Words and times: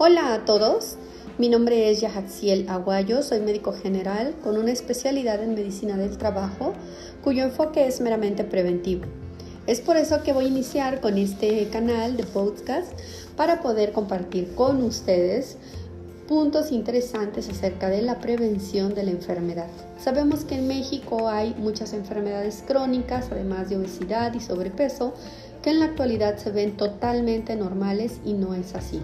Hola 0.00 0.32
a 0.32 0.44
todos, 0.44 0.94
mi 1.38 1.48
nombre 1.48 1.90
es 1.90 2.00
Yahatsiel 2.00 2.68
Aguayo, 2.68 3.20
soy 3.24 3.40
médico 3.40 3.72
general 3.72 4.32
con 4.44 4.56
una 4.56 4.70
especialidad 4.70 5.42
en 5.42 5.56
medicina 5.56 5.96
del 5.96 6.16
trabajo 6.16 6.72
cuyo 7.24 7.42
enfoque 7.42 7.84
es 7.84 8.00
meramente 8.00 8.44
preventivo. 8.44 9.06
Es 9.66 9.80
por 9.80 9.96
eso 9.96 10.22
que 10.22 10.32
voy 10.32 10.44
a 10.44 10.48
iniciar 10.48 11.00
con 11.00 11.18
este 11.18 11.66
canal 11.70 12.16
de 12.16 12.22
podcast 12.22 12.92
para 13.36 13.60
poder 13.60 13.90
compartir 13.90 14.54
con 14.54 14.84
ustedes 14.84 15.56
puntos 16.28 16.70
interesantes 16.70 17.48
acerca 17.48 17.88
de 17.88 18.02
la 18.02 18.20
prevención 18.20 18.94
de 18.94 19.02
la 19.02 19.10
enfermedad. 19.10 19.66
Sabemos 20.00 20.44
que 20.44 20.54
en 20.54 20.68
México 20.68 21.28
hay 21.28 21.56
muchas 21.58 21.92
enfermedades 21.92 22.62
crónicas, 22.64 23.30
además 23.32 23.68
de 23.68 23.78
obesidad 23.78 24.32
y 24.34 24.38
sobrepeso, 24.38 25.12
que 25.60 25.70
en 25.70 25.80
la 25.80 25.86
actualidad 25.86 26.36
se 26.36 26.52
ven 26.52 26.76
totalmente 26.76 27.56
normales 27.56 28.20
y 28.24 28.34
no 28.34 28.54
es 28.54 28.76
así. 28.76 29.00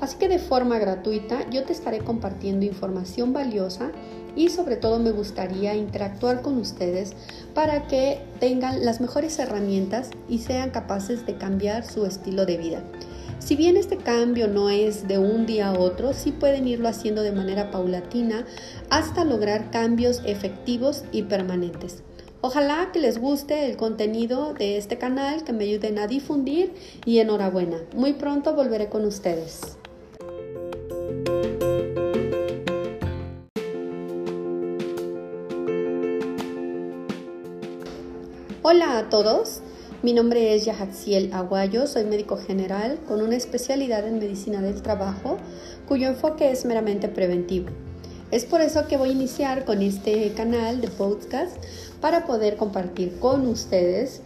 Así 0.00 0.16
que 0.16 0.28
de 0.28 0.38
forma 0.38 0.78
gratuita 0.78 1.48
yo 1.50 1.64
te 1.64 1.72
estaré 1.72 1.98
compartiendo 1.98 2.64
información 2.64 3.32
valiosa 3.32 3.90
y 4.36 4.50
sobre 4.50 4.76
todo 4.76 5.00
me 5.00 5.10
gustaría 5.10 5.74
interactuar 5.74 6.42
con 6.42 6.58
ustedes 6.58 7.14
para 7.54 7.88
que 7.88 8.20
tengan 8.38 8.84
las 8.84 9.00
mejores 9.00 9.38
herramientas 9.38 10.10
y 10.28 10.38
sean 10.38 10.70
capaces 10.70 11.26
de 11.26 11.36
cambiar 11.36 11.84
su 11.84 12.06
estilo 12.06 12.46
de 12.46 12.56
vida. 12.56 12.82
Si 13.40 13.56
bien 13.56 13.76
este 13.76 13.96
cambio 13.96 14.46
no 14.46 14.68
es 14.68 15.08
de 15.08 15.18
un 15.18 15.46
día 15.46 15.68
a 15.68 15.78
otro, 15.78 16.12
sí 16.12 16.32
pueden 16.32 16.68
irlo 16.68 16.88
haciendo 16.88 17.22
de 17.22 17.32
manera 17.32 17.70
paulatina 17.70 18.44
hasta 18.90 19.24
lograr 19.24 19.70
cambios 19.70 20.22
efectivos 20.24 21.04
y 21.12 21.22
permanentes. 21.22 22.02
Ojalá 22.40 22.90
que 22.92 23.00
les 23.00 23.18
guste 23.18 23.66
el 23.66 23.76
contenido 23.76 24.54
de 24.54 24.76
este 24.76 24.98
canal, 24.98 25.42
que 25.42 25.52
me 25.52 25.64
ayuden 25.64 25.98
a 25.98 26.06
difundir 26.06 26.72
y 27.04 27.18
enhorabuena. 27.18 27.78
Muy 27.96 28.12
pronto 28.12 28.54
volveré 28.54 28.88
con 28.88 29.04
ustedes. 29.04 29.77
Hola 38.62 38.98
a 38.98 39.08
todos, 39.08 39.60
mi 40.02 40.12
nombre 40.12 40.52
es 40.52 40.64
Yahatsiel 40.64 41.32
Aguayo, 41.32 41.86
soy 41.86 42.02
médico 42.02 42.36
general 42.36 42.98
con 43.06 43.22
una 43.22 43.36
especialidad 43.36 44.04
en 44.04 44.18
medicina 44.18 44.60
del 44.60 44.82
trabajo 44.82 45.38
cuyo 45.86 46.08
enfoque 46.08 46.50
es 46.50 46.64
meramente 46.64 47.08
preventivo. 47.08 47.68
Es 48.32 48.44
por 48.44 48.60
eso 48.60 48.88
que 48.88 48.96
voy 48.96 49.10
a 49.10 49.12
iniciar 49.12 49.64
con 49.64 49.80
este 49.80 50.32
canal 50.32 50.80
de 50.80 50.88
podcast 50.88 51.56
para 52.00 52.26
poder 52.26 52.56
compartir 52.56 53.20
con 53.20 53.46
ustedes 53.46 54.22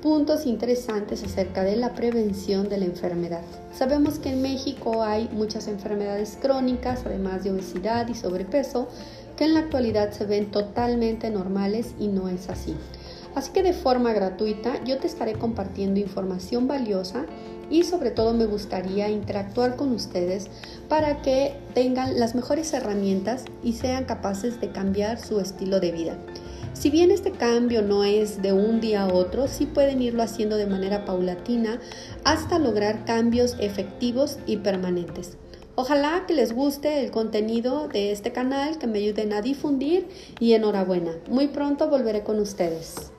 puntos 0.00 0.46
interesantes 0.46 1.22
acerca 1.22 1.62
de 1.62 1.76
la 1.76 1.94
prevención 1.94 2.70
de 2.70 2.78
la 2.78 2.86
enfermedad. 2.86 3.42
Sabemos 3.74 4.18
que 4.18 4.30
en 4.30 4.40
México 4.40 5.02
hay 5.02 5.28
muchas 5.30 5.68
enfermedades 5.68 6.38
crónicas, 6.40 7.02
además 7.04 7.44
de 7.44 7.50
obesidad 7.50 8.08
y 8.08 8.14
sobrepeso, 8.14 8.88
que 9.36 9.44
en 9.44 9.52
la 9.52 9.60
actualidad 9.60 10.12
se 10.12 10.24
ven 10.24 10.50
totalmente 10.50 11.30
normales 11.30 11.94
y 12.00 12.08
no 12.08 12.30
es 12.30 12.48
así. 12.48 12.74
Así 13.34 13.52
que 13.52 13.62
de 13.62 13.72
forma 13.72 14.12
gratuita 14.12 14.82
yo 14.84 14.98
te 14.98 15.06
estaré 15.06 15.34
compartiendo 15.34 16.00
información 16.00 16.66
valiosa 16.66 17.26
y 17.70 17.84
sobre 17.84 18.10
todo 18.10 18.34
me 18.34 18.46
gustaría 18.46 19.08
interactuar 19.10 19.76
con 19.76 19.92
ustedes 19.92 20.48
para 20.88 21.22
que 21.22 21.54
tengan 21.74 22.18
las 22.18 22.34
mejores 22.34 22.72
herramientas 22.72 23.44
y 23.62 23.74
sean 23.74 24.04
capaces 24.04 24.60
de 24.60 24.70
cambiar 24.70 25.20
su 25.20 25.40
estilo 25.40 25.80
de 25.80 25.92
vida. 25.92 26.18
Si 26.72 26.90
bien 26.90 27.10
este 27.10 27.32
cambio 27.32 27.82
no 27.82 28.04
es 28.04 28.40
de 28.40 28.52
un 28.52 28.80
día 28.80 29.02
a 29.02 29.12
otro, 29.12 29.48
sí 29.48 29.66
pueden 29.66 30.00
irlo 30.00 30.22
haciendo 30.22 30.56
de 30.56 30.66
manera 30.66 31.04
paulatina 31.04 31.80
hasta 32.24 32.58
lograr 32.58 33.04
cambios 33.04 33.56
efectivos 33.58 34.38
y 34.46 34.58
permanentes. 34.58 35.36
Ojalá 35.74 36.24
que 36.26 36.34
les 36.34 36.52
guste 36.52 37.04
el 37.04 37.10
contenido 37.10 37.88
de 37.88 38.10
este 38.12 38.32
canal, 38.32 38.78
que 38.78 38.86
me 38.86 38.98
ayuden 38.98 39.32
a 39.32 39.42
difundir 39.42 40.08
y 40.40 40.54
enhorabuena. 40.54 41.12
Muy 41.28 41.48
pronto 41.48 41.88
volveré 41.88 42.24
con 42.24 42.40
ustedes. 42.40 43.12